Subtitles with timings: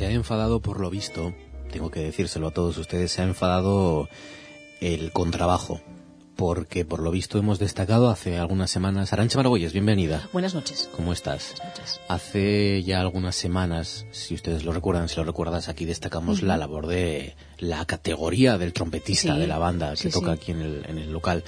[0.00, 1.34] Se ha enfadado por lo visto,
[1.70, 4.08] tengo que decírselo a todos ustedes, se ha enfadado
[4.80, 5.78] el contrabajo.
[6.36, 9.12] Porque por lo visto hemos destacado hace algunas semanas.
[9.12, 10.26] Arancha Margolles, bienvenida.
[10.32, 10.88] Buenas noches.
[10.96, 11.52] ¿Cómo estás?
[11.58, 12.00] Buenas noches.
[12.08, 16.86] Hace ya algunas semanas, si ustedes lo recuerdan, si lo recuerdas, aquí destacamos la labor
[16.86, 19.38] de la categoría del trompetista Sí.
[19.40, 20.40] de la banda que Sí, toca sí.
[20.40, 21.44] aquí en el, en el local.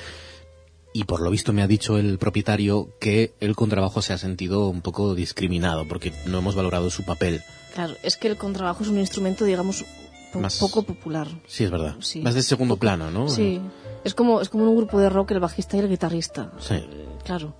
[0.95, 4.69] Y por lo visto me ha dicho el propietario que el contrabajo se ha sentido
[4.69, 7.43] un poco discriminado porque no hemos valorado su papel.
[7.75, 9.85] Claro, es que el contrabajo es un instrumento, digamos,
[10.33, 11.29] po- Más- poco popular.
[11.47, 11.97] Sí, es verdad.
[12.01, 12.20] Sí.
[12.20, 13.29] Más de segundo plano, ¿no?
[13.29, 13.61] Sí.
[14.05, 16.53] Es como, es como en un grupo de rock el bajista y el guitarrista.
[16.59, 16.85] Sí.
[17.25, 17.55] Claro.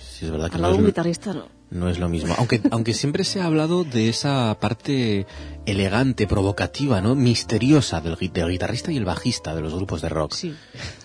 [0.00, 1.46] Sí, es verdad que Al no es, un guitarrista no.
[1.70, 2.34] no es lo mismo.
[2.38, 5.26] Aunque, aunque siempre se ha hablado de esa parte
[5.66, 7.14] elegante, provocativa, ¿no?
[7.14, 10.34] Misteriosa del, del guitarrista y el bajista de los grupos de rock.
[10.34, 10.54] Sí.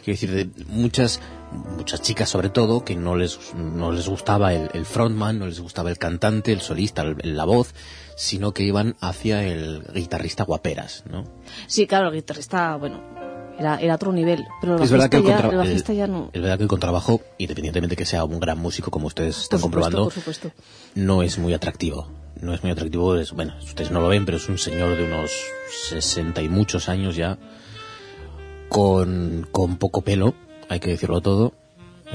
[0.03, 1.19] Quiero decir, de muchas,
[1.77, 5.59] muchas chicas sobre todo, que no les, no les gustaba el, el frontman, no les
[5.59, 7.73] gustaba el cantante, el solista, el- la voz,
[8.15, 11.23] sino que iban hacia el guitarrista guaperas, ¿no?
[11.67, 13.01] Sí, claro, el guitarrista, bueno,
[13.57, 14.43] era, era otro nivel.
[14.61, 16.29] Pero el es verdad que el, ya, contra- el bajista ya no.
[16.33, 19.69] es verdad que el contrabajo, independientemente que sea un gran músico, como ustedes están Por
[19.69, 20.51] supuesto, comprobando, por supuesto.
[20.95, 22.09] no es muy atractivo.
[22.41, 25.05] No es muy atractivo, es, bueno, ustedes no lo ven, pero es un señor de
[25.05, 25.31] unos
[25.89, 27.37] 60 y muchos años ya,
[28.69, 30.33] con, con poco pelo,
[30.73, 31.53] hay que decirlo todo.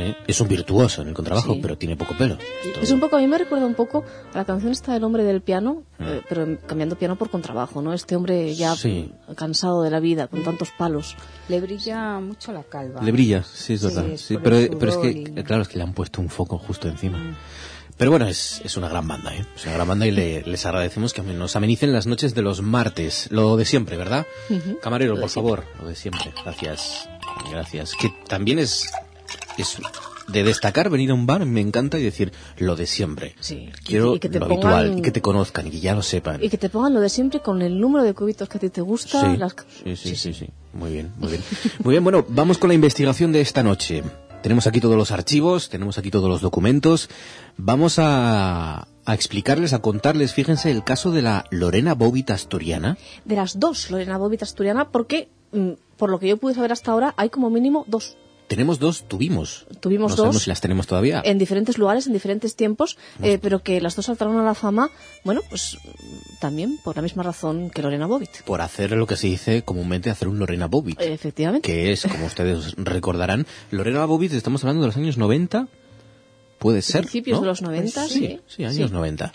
[0.00, 0.14] ¿eh?
[0.28, 1.58] Es un virtuoso en el contrabajo, Sí.
[1.60, 2.38] pero tiene poco pelo.
[2.64, 5.02] Esto- Es un poco, a mí me recuerda un poco a la canción esta del
[5.02, 6.04] hombre del piano, Mm.
[6.06, 7.92] eh, pero cambiando piano por contrabajo, ¿no?
[7.92, 9.10] Este hombre ya Sí.
[9.34, 11.16] cansado de la vida, con tantos palos.
[11.48, 13.02] Le brilla mucho la calva.
[13.02, 14.06] Le brilla, sí, es Sí, verdad.
[14.10, 15.42] es Sí, por pero, el pero es que, y- Mm.
[15.42, 17.36] claro, es que le han puesto un foco justo encima.
[17.96, 19.44] Pero bueno, es, es una gran banda, ¿eh?
[19.56, 22.62] Es una gran banda y le- les agradecemos que nos amenicen las noches de los
[22.62, 23.26] martes.
[23.32, 24.24] Lo de siempre, ¿verdad?
[24.80, 26.32] Camarero, Lo de por favor, lo de siempre.
[26.44, 27.08] Gracias.
[27.50, 27.94] Gracias.
[28.00, 28.90] Que también es,
[29.56, 29.78] es
[30.28, 33.34] de destacar venir a un bar, me encanta y decir lo de siempre.
[33.40, 33.70] Sí.
[33.84, 36.02] Quiero Y que te lo pongan- habitual y que te conozcan y que ya lo
[36.02, 36.42] sepan.
[36.44, 38.68] Y que te pongan lo de siempre con el número de cubitos que a ti
[38.68, 39.20] te gusta.
[39.32, 40.48] Sí, las- sí, sí, sí, sí.
[40.74, 41.42] Muy bien, muy bien.
[41.82, 44.02] Muy bien, bueno, vamos con la investigación de esta noche.
[44.42, 47.08] Tenemos aquí todos los archivos, tenemos aquí todos los documentos.
[47.56, 52.96] Vamos a, a explicarles, a contarles, fíjense, el caso de la Lorena Bobit asturiana.
[53.24, 56.92] De las dos, Lorena Bobita asturiana, porque, mm, por lo que yo pude saber hasta
[56.92, 58.16] ahora, hay como mínimo dos.
[58.46, 59.66] Tenemos dos, tuvimos.
[59.80, 60.22] Tuvimos no dos.
[60.24, 61.20] sabemos si las tenemos todavía.
[61.22, 64.90] En diferentes lugares, en diferentes tiempos, eh, pero que las dos saltaron a la fama,
[65.22, 65.76] bueno, pues
[66.40, 68.30] también por la misma razón que Lorena Bobit.
[68.46, 70.98] Por hacer lo que se dice comúnmente hacer un Lorena Bobit.
[70.98, 71.66] Eh, Efectivamente.
[71.70, 75.68] que es, como ustedes recordarán, Lorena Bobbitt, estamos hablando de los años 90,
[76.58, 77.02] puede ser.
[77.02, 77.42] Principios ¿no?
[77.42, 78.18] de los 90, Pues sí.
[78.18, 78.40] sí.
[78.46, 78.94] Sí, años Sí.
[78.94, 79.30] 90.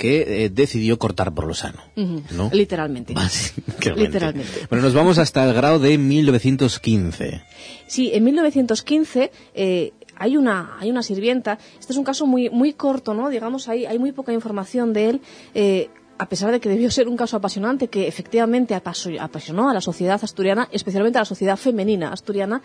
[0.00, 1.82] Que eh, decidió cortar por lo sano.
[1.94, 2.48] ¿no?
[2.52, 3.12] Literalmente.
[3.96, 4.66] Literalmente.
[4.70, 7.42] Bueno, nos vamos hasta el grado de 1915.
[7.86, 11.58] Sí, en 1915 eh, hay una hay una sirvienta.
[11.78, 13.28] Este es un caso muy muy corto, ¿no?
[13.28, 15.20] Digamos, hay, hay muy poca información de él.
[15.54, 19.80] eh, a pesar de que debió ser un caso apasionante, que efectivamente apasionó a la
[19.80, 22.60] sociedad asturiana, especialmente a la sociedad femenina asturiana,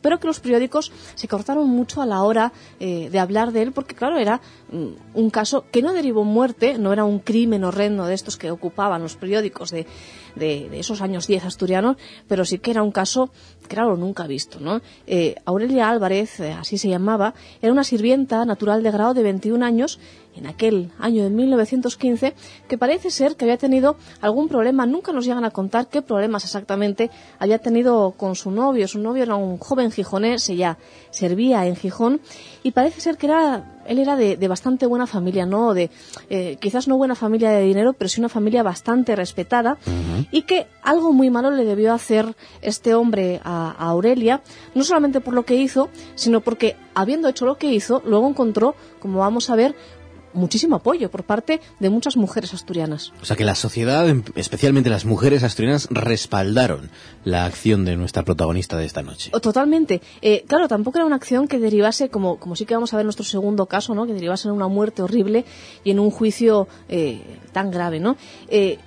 [0.00, 3.72] pero que los periódicos se cortaron mucho a la hora eh, de hablar de él,
[3.72, 4.40] porque claro, era
[4.70, 8.36] mm, un caso que no derivó en muerte, no era un crimen horrendo de estos
[8.36, 9.88] que ocupaban los periódicos de
[10.34, 11.96] de, esos años 10 asturianos,
[12.28, 13.30] pero sí que era un caso,
[13.68, 14.80] claro, nunca visto, ¿no?
[15.06, 19.64] Eh, Aurelia Álvarez, eh, así se llamaba, era una sirvienta natural de grado de 21
[19.64, 19.98] años
[20.36, 22.34] en aquel año de 1915,
[22.68, 26.44] que parece ser que había tenido algún problema, nunca nos llegan a contar qué problemas
[26.44, 28.86] exactamente había tenido con su novio.
[28.86, 30.78] Su novio era un joven gijonés, ella
[31.10, 32.20] servía en Gijón,
[32.62, 35.74] y parece ser que era él era de, de bastante buena familia, ¿no?
[35.74, 35.90] De,
[36.30, 39.78] eh, quizás no buena familia de dinero, pero sí una familia bastante respetada
[40.30, 44.42] y que algo muy malo le debió hacer este hombre a, a Aurelia,
[44.76, 48.76] no solamente por lo que hizo, sino porque habiendo hecho lo que hizo, luego encontró,
[49.00, 49.74] como vamos a ver,
[50.32, 53.12] muchísimo apoyo por parte de muchas mujeres asturianas.
[53.20, 56.90] O sea que la sociedad, em, especialmente las mujeres asturianas, respaldaron
[57.24, 59.30] la acción de nuestra protagonista de esta noche.
[59.32, 60.00] O- Totalmente.
[60.22, 63.02] Eh, claro, tampoco era una acción que derivase, como, como sí que vamos a ver
[63.02, 64.06] en nuestro segundo caso, ¿no?
[64.06, 65.44] que derivase en una muerte horrible
[65.84, 67.20] y en un juicio eh,
[67.52, 67.98] tan grave.
[68.00, 68.16] ¿no?
[68.48, 68.78] Eh,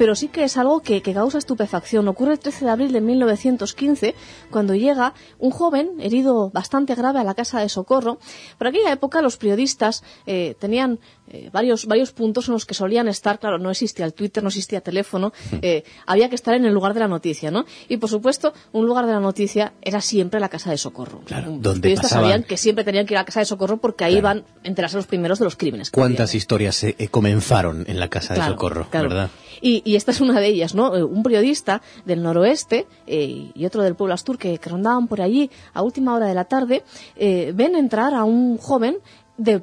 [0.00, 2.08] pero sí que es algo que, que causa estupefacción.
[2.08, 4.14] Ocurre el 13 de abril de 1915,
[4.50, 8.18] cuando llega un joven herido bastante grave a la casa de socorro.
[8.56, 13.08] Por aquella época los periodistas eh, tenían eh, varios, varios puntos en los que solían
[13.08, 16.72] estar, claro, no existía el Twitter, no existía teléfono, eh, había que estar en el
[16.72, 17.66] lugar de la noticia, ¿no?
[17.88, 21.20] Y por supuesto, un lugar de la noticia era siempre la casa de socorro.
[21.26, 23.46] Claro, Los donde periodistas pasaban- sabían que siempre tenían que ir a la casa de
[23.46, 24.38] socorro porque ahí Claro.
[24.38, 25.90] iban a enterarse los primeros de los crímenes.
[25.90, 29.08] ¿Cuántas historias se eh, comenzaron en la casa de socorro, claro.
[29.10, 29.30] verdad?
[29.60, 30.96] Y, y esta es una de ellas, ¿no?
[30.96, 35.50] Eh, Un periodista del noroeste eh, y otro del pueblo Astur que, rondaban por allí
[35.74, 36.82] a última hora de la tarde,
[37.16, 38.98] eh, ven entrar a un joven
[39.36, 39.62] de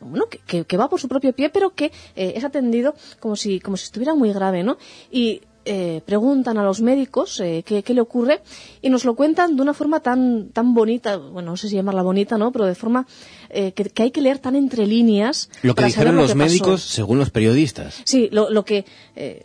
[0.00, 3.34] bueno, que, que- que va por su propio pie, pero que eh, es atendido como
[3.34, 4.76] si, como si estuviera muy grave, ¿no?
[5.10, 8.40] Y eh, preguntan a los médicos eh, qué, qué le ocurre
[8.80, 12.02] y nos lo cuentan de una forma tan, tan bonita, bueno, no sé si llamarla
[12.02, 12.52] bonita, ¿no?
[12.52, 13.06] Pero de forma
[13.50, 15.50] eh, que, que hay que leer tan entre líneas.
[15.62, 16.48] Lo que dijeron lo los que pasó.
[16.48, 18.00] médicos según los periodistas.
[18.04, 18.84] Sí, lo, lo que...
[19.16, 19.44] eh,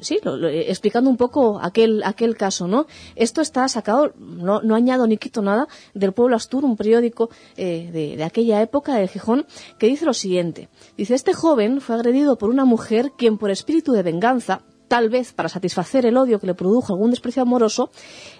[0.00, 2.86] sí, lo- lo- explicando un poco aquel, aquel caso, ¿no?
[3.16, 7.90] Esto está sacado, no, no añado ni quito nada, del Pueblo Astur, un periódico eh,
[7.92, 9.44] de, de aquella época, de Gijón,
[9.78, 10.68] que dice lo siguiente.
[10.96, 15.32] Dice, este joven fue agredido por una mujer quien por espíritu de venganza, tal vez
[15.32, 17.90] para satisfacer el odio que le produjo algún desprecio amoroso,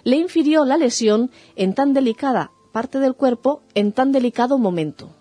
[0.03, 5.15] le infirió la lesión en tan delicada parte del cuerpo, en tan delicado momento.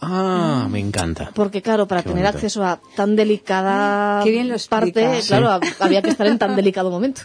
[0.00, 1.30] Ah, me encanta.
[1.34, 2.36] Porque claro, para Qué tener bonito.
[2.38, 6.56] acceso a tan delicada Qué bien lo parte, claro, hab- había que estar en tan
[6.56, 7.22] delicado momento.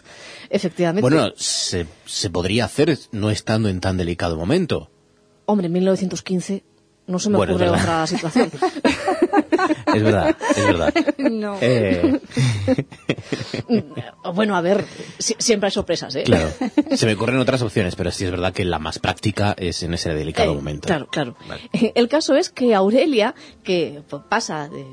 [0.50, 1.02] Efectivamente.
[1.02, 4.90] Bueno, se, se podría hacer no estando en tan delicado momento.
[5.46, 6.64] Hombre, en 1915
[7.10, 8.50] no se me Bueno, ocurre otra situación.
[9.94, 10.94] Es verdad, es verdad.
[11.18, 11.58] No.
[11.62, 12.20] Eh,
[14.34, 14.86] bueno, a ver,
[15.18, 16.24] si- siempre hay sorpresas, ¿eh?
[16.24, 16.50] claro,
[16.96, 19.94] se me ocurren otras opciones, pero sí es verdad que la más práctica es en
[19.94, 20.88] ese delicado Eh, momento.
[20.88, 21.36] Claro, claro.
[21.48, 21.70] Vale.
[21.96, 24.86] El caso es que Aurelia, que pasa de-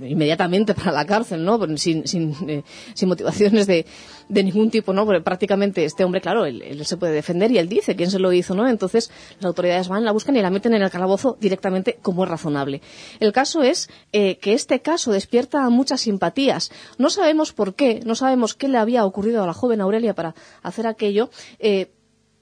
[0.00, 1.58] inmediatamente para la cárcel, ¿no?
[1.76, 2.62] Sin, sin, eh,
[2.94, 3.86] sin motivaciones de,
[4.28, 5.04] de ningún tipo, ¿no?
[5.04, 8.18] Porque prácticamente este hombre, claro, él, él se puede defender y él dice quién se
[8.18, 8.68] lo hizo, ¿no?
[8.68, 12.30] Entonces las autoridades van, la buscan y la meten en el calabozo directamente como es
[12.30, 12.80] razonable.
[13.20, 16.70] El caso es eh, que este caso despierta muchas simpatías.
[16.98, 20.34] No sabemos por qué, no sabemos qué le había ocurrido a la joven Aurelia para
[20.62, 21.90] hacer aquello, eh,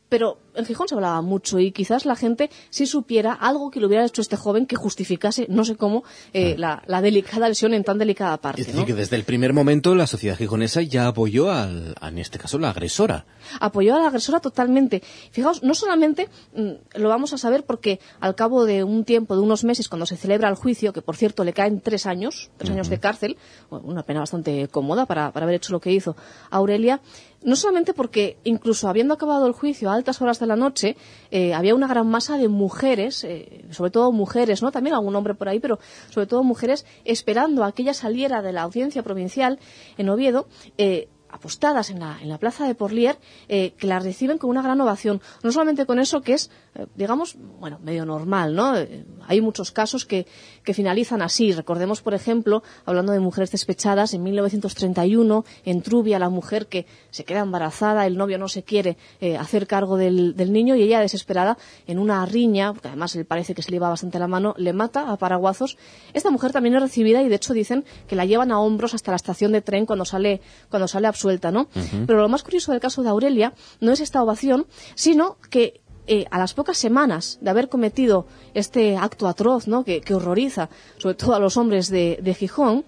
[0.09, 3.87] pero en Gijón se hablaba mucho y quizás la gente sí supiera algo que le
[3.87, 7.85] hubiera hecho este joven que justificase, no sé cómo, eh, la, la delicada lesión en
[7.85, 8.61] tan delicada parte.
[8.61, 8.87] Es decir, ¿no?
[8.87, 12.59] que desde el primer momento la sociedad gijonesa ya apoyó al, a, en este caso,
[12.59, 13.27] la agresora.
[13.61, 15.03] apoyó a la agresora totalmente.
[15.31, 19.43] Fijaos, no solamente mm, lo vamos a saber porque al cabo de un tiempo, de
[19.43, 22.71] unos meses, cuando se celebra el juicio, que por cierto le caen tres años, tres
[22.71, 23.37] años de cárcel,
[23.71, 26.17] una pena bastante cómoda para, para haber hecho lo que hizo
[26.51, 27.01] Aurelia,
[27.43, 30.97] no solamente porque incluso habiendo acabado el juicio a altas horas de la noche,
[31.31, 34.73] eh, había una gran masa de mujeres, eh, sobre todo mujeres, ¿no?
[34.73, 35.79] También algún hombre por ahí, pero
[36.11, 39.59] sobre todo mujeres, esperando a que ella saliera de la audiencia provincial
[39.97, 43.17] en Oviedo, eh, apostadas en la, en la plaza de Porlier,
[43.47, 45.21] que la reciben con una gran ovación.
[45.45, 46.51] No solamente con eso, que es,
[46.95, 48.77] digamos, bueno, medio normal, ¿no?
[48.77, 50.27] Eh, hay muchos casos que,
[50.63, 51.53] que finalizan así.
[51.53, 57.25] Recordemos, por ejemplo, hablando de mujeres despechadas, en 1931, en Trubia, la mujer que se
[57.25, 61.01] queda embarazada, el novio no se quiere eh, hacer cargo del, del niño y ella,
[61.01, 64.55] desesperada, en una riña, porque además le parece que se le iba bastante la mano,
[64.57, 65.77] le mata a paraguazos.
[66.13, 69.11] Esta mujer también es recibida y, de hecho, dicen que la llevan a hombros hasta
[69.11, 71.69] la estación de tren cuando sale, cuando sale absuelta, ¿no?
[72.07, 76.25] Pero lo más curioso del caso de Aurelia no es esta ovación, sino que eh,
[76.31, 79.85] a las pocas semanas de haber cometido este acto atroz, ¿no?
[79.85, 82.85] que, que horroriza sobre todo a los hombres de, de Gijón,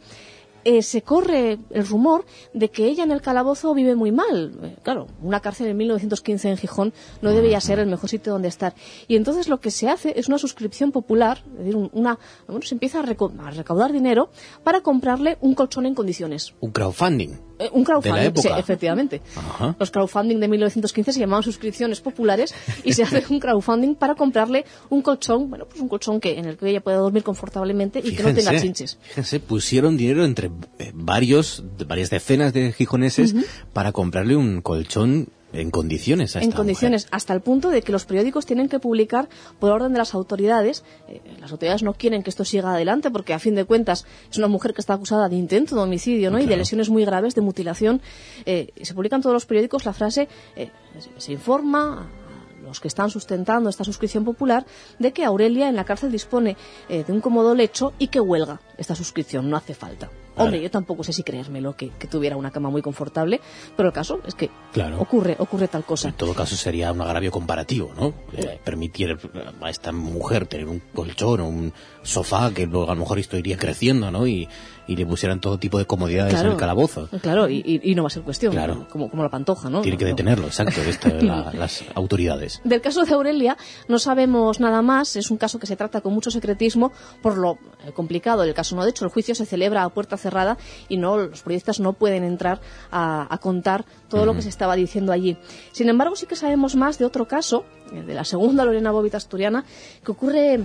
[0.65, 4.53] eh, se corre el rumor de que ella en el calabozo vive muy mal.
[4.63, 8.47] Eh, claro, una cárcel en 1915 en Gijón no debería ser el mejor sitio donde
[8.47, 8.73] estar.
[9.09, 12.17] Y entonces lo que se hace es una suscripción popular, es decir, un- una,
[12.47, 14.31] bueno, se empieza a, reco- a recaudar dinero
[14.63, 16.55] para comprarle un colchón en condiciones.
[16.61, 17.31] Un crowdfunding.
[17.63, 19.21] Eh, un crowdfunding, de sí, efectivamente.
[19.37, 19.77] Ajá.
[19.79, 22.55] Los crowdfunding de 1915 se llamaban suscripciones populares
[22.85, 26.47] y se hace un crowdfunding para comprarle un colchón, bueno, pues un colchón que en
[26.47, 28.99] el que ella pueda dormir confortablemente y que no tenga chinches.
[29.03, 33.35] Fíjense, pusieron dinero entre eh, varios, varias decenas de gijoneses
[33.73, 38.05] para comprarle un colchón en condiciones a en condiciones, hasta el punto de que los
[38.05, 39.29] periódicos tienen que publicar
[39.59, 40.85] por orden de las autoridades.
[41.09, 44.39] Eh, las autoridades no quieren que esto siga adelante porque, a fin de cuentas, es
[44.39, 46.39] una mujer que está acusada de intento de homicidio ¿no?
[46.39, 48.01] y de lesiones muy graves, de mutilación.
[48.47, 50.71] Eh, y se publica en todos los periódicos la frase, eh,
[51.19, 54.65] se- informa a los que están sustentando esta suscripción popular
[54.99, 56.57] de que Aurelia en la cárcel dispone
[56.89, 60.11] eh, de un cómodo lecho y que huelga esta suscripción, no hace falta.
[60.37, 63.41] Hombre, yo tampoco sé si creérmelo que, que tuviera una cama muy confortable,
[63.77, 65.01] pero el caso es que Claro.
[65.01, 66.09] ocurre, ocurre tal cosa.
[66.09, 68.15] En todo caso sería un agravio comparativo, ¿no?
[68.33, 69.17] Eh, permitir
[69.61, 71.73] a esta mujer tener un colchón o un
[72.03, 74.27] sofá que luego a lo mejor esto iría creciendo, ¿no?
[74.27, 74.49] Y,
[74.89, 77.09] y le pusieran todo tipo de comodidades en el calabozo.
[77.21, 78.89] Claro, y, y- no va a ser cuestión, Claro.
[78.91, 79.83] como, como la pantoja, ¿no?
[79.83, 82.61] Tiene que detenerlo, exacto, esto, la- las autoridades.
[82.65, 83.57] Del caso de Aurelia
[83.89, 86.91] no sabemos nada más, es un caso que se trata con mucho secretismo
[87.23, 88.75] por lo eh, complicado del caso.
[88.75, 90.57] No, de hecho, el juicio se celebra a puerta cerrada
[90.89, 92.61] y no los periodistas no pueden entrar
[92.91, 95.37] a, a contar todo lo que se estaba diciendo allí.
[95.73, 99.19] Sin embargo, sí que sabemos más de otro caso, eh, de la segunda Lorena Bobita
[99.19, 99.65] asturiana,
[100.05, 100.61] que ocurre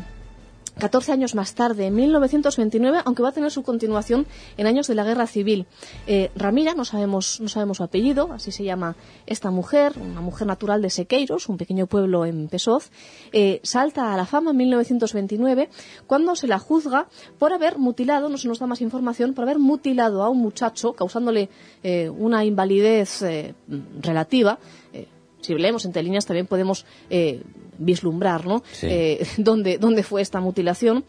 [0.78, 4.96] 14 años más tarde, en 1929, aunque va a tener su continuación en años de
[4.96, 5.66] la Guerra Civil.
[6.06, 10.90] Eh, Ramira, no sabemos, su apellido, así se llama esta mujer, una mujer natural de
[10.90, 12.92] Sequeiros, un pequeño pueblo en Pesoz,
[13.32, 15.70] eh, salta a la fama en 1929
[16.06, 17.08] cuando se la juzga
[17.38, 20.94] por haber mutilado, no se nos da más información, por haber mutilado a un muchacho,
[20.94, 21.50] causándole
[21.84, 23.24] eh, una invalidez
[24.02, 24.60] relativa.
[25.42, 27.42] Si leemos entre líneas también podemos eh,
[27.78, 28.64] vislumbrar ¿no?
[28.72, 28.88] Sí.
[28.90, 31.06] Eh, dónde, dónde fue esta mutilación.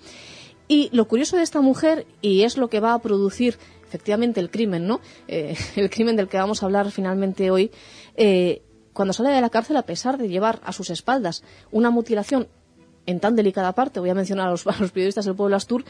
[0.69, 3.57] Y lo curioso de esta mujer, y es lo que va a producir
[3.89, 5.01] efectivamente el crimen, ¿no?
[5.27, 7.71] Eh, el crimen del que vamos a hablar finalmente hoy,
[8.17, 12.49] eh, cuando sale de la cárcel, a pesar de llevar a sus espaldas una mutilación
[13.07, 15.85] en tan delicada parte, voy a mencionar a los, a los periodistas del pueblo Astur,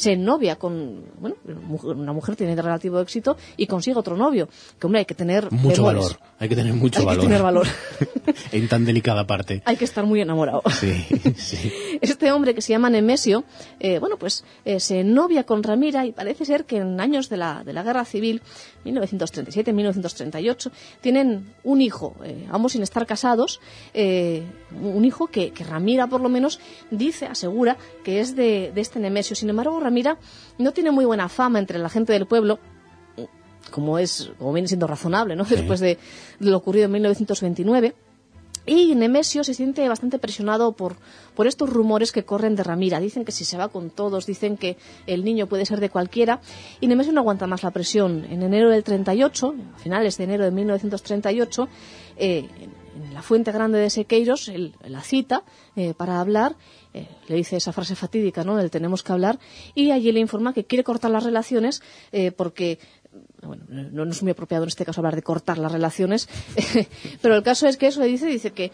[0.00, 1.36] se novia con, bueno,
[1.84, 4.48] una mujer tiene relativo éxito y consigue otro novio.
[4.78, 6.04] Que hombre, hay que tener Mucho bemoles.
[6.04, 7.66] valor, hay que tener mucho Hay que tener valor.
[8.52, 9.62] en tan delicada parte.
[9.66, 10.62] hay que estar muy enamorado.
[10.70, 11.04] Sí,
[11.36, 11.70] sí.
[12.00, 13.44] Este hombre que se llama Nemesio,
[13.78, 17.36] eh, bueno, pues eh, se novia con Ramira y parece ser que en años de
[17.36, 18.40] la, de la Guerra Civil,
[18.86, 20.70] 1937-1938,
[21.02, 23.60] tienen un hijo, eh, ambos sin estar casados,
[23.94, 26.58] un hijo que, que Ramira por lo menos
[26.90, 29.36] dice, asegura, que es de, de este Nemesio.
[29.36, 30.18] Sin embargo, Ramira
[30.58, 32.60] no tiene muy buena fama entre la gente del pueblo,
[33.72, 35.44] como es, como viene siendo razonable, ¿no?
[35.44, 35.98] Después de,
[36.38, 37.94] de lo ocurrido en 1929.
[38.66, 40.94] Y Nemesio se siente bastante presionado por,
[41.34, 43.00] por estos rumores que corren de Ramira.
[43.00, 46.40] Dicen que si se va con todos, dicen que el niño puede ser de cualquiera.
[46.80, 48.24] Y Nemesio no aguanta más la presión.
[48.30, 51.68] En enero del 38, a finales de enero de 1938,
[52.16, 52.70] eh, en,
[53.02, 55.42] en la Fuente Grande de Sequeiros, él la cita
[55.74, 56.56] eh, para hablar.
[56.94, 58.56] Eh, le dice esa frase fatídica, ¿no?
[58.56, 59.38] Del tenemos que hablar.
[59.74, 61.82] Y allí le informa que quiere cortar las relaciones
[62.12, 62.78] eh, porque
[63.42, 66.28] bueno, no, es muy apropiado en este caso hablar de cortar las relaciones,
[67.22, 68.70] pero el caso es que eso le dice, dice que,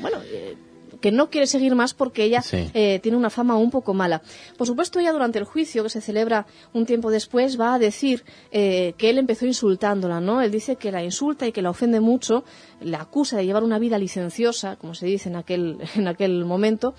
[0.00, 0.56] bueno, eh,
[1.04, 2.70] que no quiere seguir más porque ella Sí.
[2.72, 4.22] eh, tiene una fama un poco mala.
[4.56, 8.24] Por supuesto, ella durante el juicio que se celebra un tiempo después va a decir
[8.52, 10.40] eh, que él empezó insultándola, ¿no?
[10.40, 12.42] Él dice que la insulta y que la ofende mucho,
[12.80, 16.94] la acusa de llevar una vida licenciosa, como se dice en aquel, en aquel momento,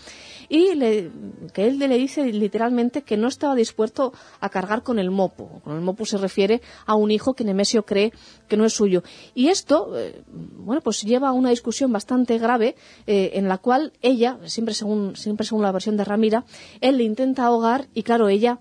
[0.50, 1.10] y le-
[1.52, 5.62] que él le dice literalmente que no estaba dispuesto a cargar con el mopo.
[5.64, 8.12] Con el mopo se refiere a un hijo que Nemesio cree
[8.48, 9.04] que no es suyo.
[9.34, 12.76] Y esto, eh, bueno, pues lleva a una discusión bastante grave
[13.08, 16.46] eh, en la cual ella, siempre según, siempre según la versión de Ramira,
[16.82, 18.60] él le intenta ahogar y claro, ella,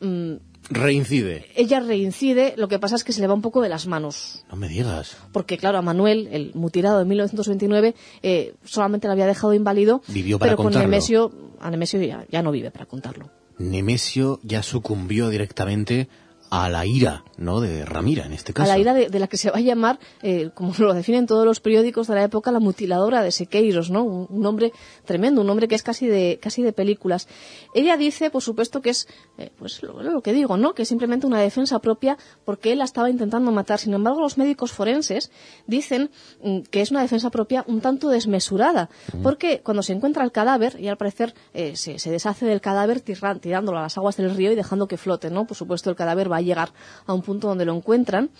[0.00, 0.34] mm,
[0.70, 1.46] Reincide.
[1.56, 4.44] ella reincide, lo que pasa es que se le va un poco de las manos.
[4.50, 5.16] No me digas.
[5.32, 10.38] Porque claro, a Manuel, el mutilado de 1929, eh, solamente le había dejado inválido, Vivió
[10.38, 10.74] para pero con.
[10.74, 13.30] Nemesio, a Nemesio ya, ya no vive para contarlo.
[13.58, 16.08] Nemesio ya sucumbió directamente
[16.50, 17.60] a la ira, ¿no?
[17.60, 18.68] De Ramira, en este a caso.
[18.72, 21.44] la ira de, de la que se va a llamar, eh, como lo definen todos
[21.44, 24.04] los periódicos de la época, la mutiladora de Sequeiros, ¿no?
[24.04, 24.72] Un, un hombre
[25.04, 27.28] tremendo, un hombre que es casi de, casi de películas.
[27.74, 30.74] Ella dice, por supuesto, que es, eh, pues lo, lo que digo, ¿no?
[30.74, 33.78] Que es simplemente una defensa propia porque él la estaba intentando matar.
[33.78, 35.30] Sin embargo, los médicos forenses
[35.66, 36.10] dicen
[36.42, 38.88] mm, que es una defensa propia un tanto desmesurada,
[39.22, 43.00] porque cuando se encuentra el cadáver, y al parecer eh, se, se deshace del cadáver
[43.00, 45.46] tirándolo a las aguas del río y dejando que flote, ¿no?
[45.46, 46.72] Por supuesto, el cadáver va a llegar
[47.06, 48.30] a un punto donde lo encuentran.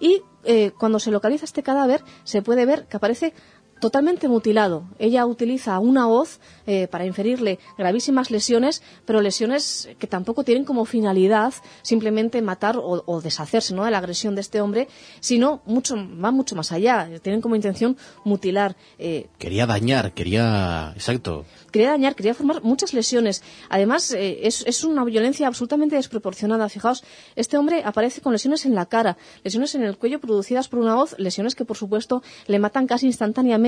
[0.00, 3.34] Y eh, cuando se localiza este cadáver, se puede ver que aparece
[3.80, 4.84] totalmente mutilado.
[4.98, 10.84] Ella utiliza una hoz eh, para inferirle gravísimas lesiones, pero lesiones que tampoco tienen como
[10.84, 11.52] finalidad
[11.82, 13.84] simplemente matar o, deshacerse ¿no?
[13.84, 14.88] de la agresión de este hombre,
[15.20, 17.08] sino mucho, va mucho más allá.
[17.22, 18.76] Tienen como intención mutilar.
[18.98, 20.92] Eh, quería dañar, quería.
[20.94, 21.44] Exacto.
[21.70, 23.42] Quería dañar, quería formar muchas lesiones.
[23.68, 26.68] Además, eh, es, es una violencia absolutamente desproporcionada.
[26.68, 27.04] Fijaos,
[27.34, 30.98] este hombre aparece con lesiones en la cara, lesiones en el cuello producidas por una
[30.98, 33.65] hoz, lesiones que, por supuesto, le matan casi instantáneamente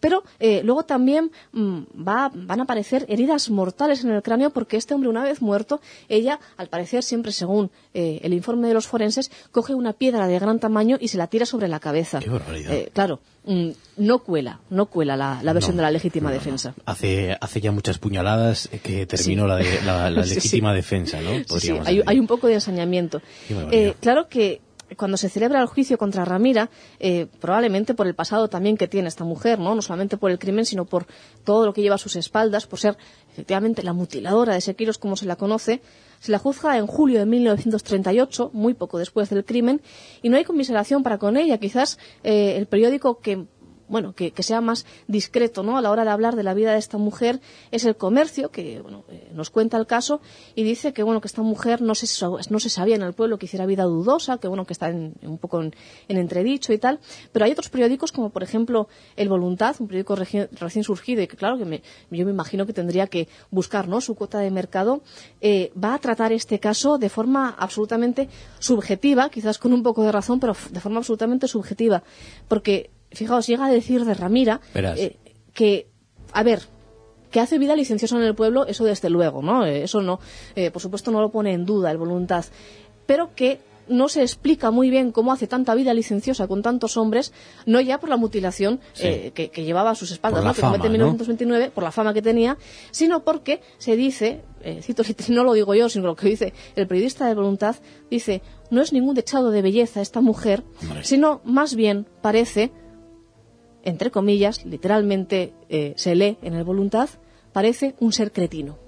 [0.00, 4.94] pero eh, luego también mm, van a aparecer heridas mortales en el cráneo porque este
[4.94, 9.30] hombre, una vez muerto, ella, al parecer, siempre según eh, el informe de los forenses,
[9.50, 12.20] coge una piedra de gran tamaño y se la tira sobre la cabeza.
[12.52, 16.74] Eh, claro, mm, no cuela, no cuela la, versión de la legítima defensa.
[16.86, 21.30] Hace, hace ya muchas puñaladas que terminó la, la, legítima defensa, ¿no?
[21.84, 23.20] Hay, hay, un poco de ensañamiento.
[24.00, 24.60] claro que
[24.96, 29.08] cuando se celebra el juicio contra Ramira, eh, probablemente por el pasado también que tiene
[29.08, 29.74] esta mujer, ¿no?
[29.74, 31.06] no solamente por el crimen, sino por
[31.44, 32.96] todo lo que lleva a sus espaldas, por ser
[33.32, 35.82] efectivamente la mutiladora de Sequiros, como se la conoce,
[36.20, 39.82] se la juzga en julio de 1938, muy poco después del crimen,
[40.22, 41.58] y no hay conmiseración para con ella.
[41.58, 43.44] Quizás eh, el periódico que
[43.88, 45.78] bueno, que, sea más discreto ¿no?
[45.78, 48.80] a la hora de hablar de la vida de esta mujer es el comercio, que
[48.80, 50.20] bueno, eh, nos cuenta el caso
[50.54, 53.66] y dice que bueno que esta mujer no se, sabía en el pueblo que hiciera
[53.66, 55.74] vida dudosa, que bueno que está un poco en,
[56.08, 57.00] entredicho y tal,
[57.32, 61.36] pero hay otros periódicos como por ejemplo El Voluntad, un periódico recién surgido y que
[61.36, 64.00] claro que yo me imagino que tendría que buscar ¿no?
[64.00, 65.02] su cuota de mercado,
[65.40, 70.12] eh, va a tratar este caso de forma absolutamente subjetiva, quizás con un poco de
[70.12, 72.02] razón, pero de forma absolutamente subjetiva,
[72.48, 75.16] porque fijaos, llega a decir de Ramira eh,
[75.52, 75.88] que,
[76.32, 76.62] a ver,
[77.30, 79.64] que hace vida licenciosa en el pueblo, eso desde luego, ¿no?
[79.64, 80.20] Eh, eso no,
[80.54, 82.44] eh, por supuesto no lo pone en duda el voluntad,
[83.06, 87.34] pero que no se explica muy bien cómo hace tanta vida licenciosa con tantos hombres,
[87.66, 90.54] no ya por la mutilación que, llevaba a sus espaldas, ¿no?
[90.54, 92.56] que comete en 1929, por la fama que tenía,
[92.92, 94.40] sino porque se dice,
[94.80, 97.76] cito, no lo digo yo, sino lo que dice el periodista de Voluntad,
[98.10, 98.40] dice,
[98.70, 100.64] no es ningún dechado de belleza esta mujer,
[101.02, 102.72] sino más bien parece
[103.84, 107.08] entre comillas, literalmente eh, se lee en el voluntad,
[107.52, 108.78] parece un ser cretino.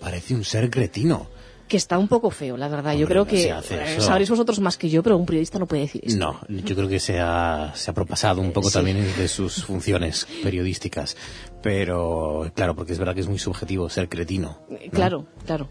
[0.00, 1.26] Parece un ser cretino.
[1.68, 2.94] Que está un poco feo, la verdad.
[2.94, 6.00] yo creo que eh, sabréis vosotros más que yo, pero un periodista no puede decir
[6.04, 6.16] eso.
[6.16, 10.28] No, yo creo que se ha, se ha propasado un poco también de sus funciones
[10.44, 11.16] periodísticas.
[11.62, 14.60] Pero, claro, porque es verdad que es muy subjetivo ser cretino.
[14.92, 15.68] Claro, claro.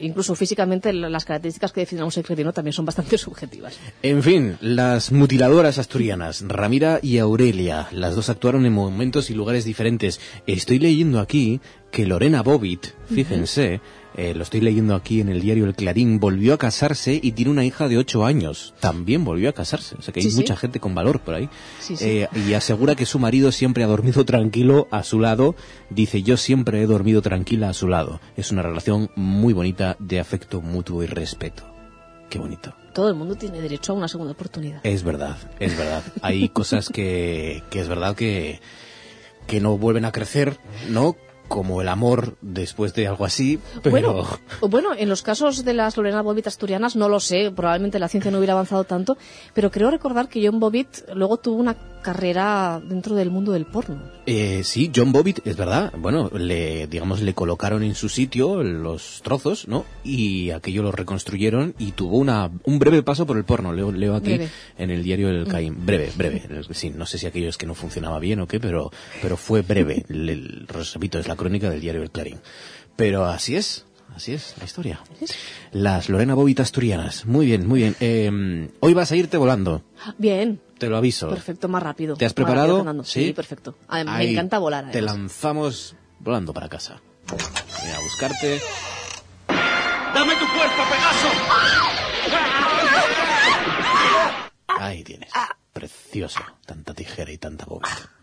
[0.00, 3.78] Incluso físicamente las características que definen a un secretino también son bastante subjetivas.
[4.02, 9.64] En fin, las mutiladoras asturianas, Ramira y Aurelia, las dos actuaron en momentos y lugares
[9.64, 10.20] diferentes.
[10.46, 13.80] Estoy leyendo aquí que Lorena Bobbitt, fíjense,
[14.16, 17.50] eh, lo estoy leyendo aquí en el diario El Clarín, volvió a casarse y tiene
[17.50, 18.72] una hija de ocho años.
[18.80, 19.94] También volvió a casarse.
[19.98, 21.50] O sea que hay mucha gente con valor por ahí.
[22.00, 25.54] Eh, y asegura que su marido siempre ha dormido tranquilo a su lado.
[25.90, 28.20] Dice, yo siempre he dormido tranquila a su lado.
[28.38, 31.64] Es una relación muy bonita de afecto mutuo y respeto.
[32.30, 32.74] Qué bonito.
[32.94, 34.80] Todo el mundo tiene derecho a una segunda oportunidad.
[34.82, 36.02] Es verdad, es verdad.
[36.22, 38.60] Hay cosas que, que es verdad que,
[39.46, 41.16] que no vuelven a crecer, ¿no?
[41.48, 44.26] Como el amor después de algo así, pero...
[44.60, 48.30] Bueno, en los casos de las Lorena Bobbitt asturianas no lo sé, probablemente la ciencia
[48.30, 49.16] no hubiera avanzado tanto,
[49.54, 54.00] pero creo recordar que John Bobbitt luego tuvo una carrera dentro del mundo del porno.
[54.26, 55.92] Eh, sí, John Bobbitt, es verdad.
[55.96, 59.84] Bueno, le, digamos, le colocaron en su sitio los trozos, ¿no?
[60.04, 63.72] Y aquello lo reconstruyeron y tuvo una, un breve paso por el porno.
[63.72, 64.38] Leo, leo aquí
[64.78, 65.74] en el diario El Caim.
[65.74, 65.86] Mm.
[65.86, 66.42] Breve, breve.
[66.72, 68.90] Sí, no sé si aquello es que no funcionaba bien o qué, pero,
[69.22, 70.04] pero fue breve.
[70.08, 72.38] Le, repito, es la crónica del diario El Clarín.
[72.96, 73.86] Pero así es.
[74.14, 75.00] Así es, la historia.
[75.72, 77.26] Las Lorena Bobbitt asturianas.
[77.26, 77.96] Muy bien, muy bien.
[78.00, 79.82] Eh, hoy vas a irte volando.
[80.16, 80.60] Bien.
[80.78, 81.28] Te lo aviso.
[81.28, 82.16] Perfecto, más rápido.
[82.16, 83.04] ¿Te has preparado?
[83.04, 83.32] ¿Sí?
[83.32, 83.76] perfecto.
[83.90, 84.90] me encanta volar.
[84.90, 87.00] Te lanzamos volando para casa.
[87.28, 88.60] Voy a buscarte.
[90.14, 91.28] ¡Dame tu cuerpo, Pegaso!
[94.78, 95.30] Ahí tienes.
[95.72, 96.40] Precioso.
[96.64, 98.15] Tanta tijera y tanta bobita.